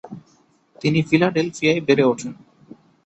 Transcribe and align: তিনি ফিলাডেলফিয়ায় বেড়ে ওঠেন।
তিনি 0.81 0.99
ফিলাডেলফিয়ায় 1.01 1.81
বেড়ে 1.87 2.03
ওঠেন। 2.03 2.31